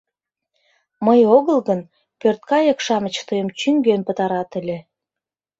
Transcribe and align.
Мый 1.05 1.21
огыл 1.35 1.59
гын, 1.67 1.79
пӧрткайык-шамыч 2.19 3.15
тыйым 3.27 3.49
чӱҥген 3.59 4.01
пытарат 4.07 4.49
ыле... 4.59 4.77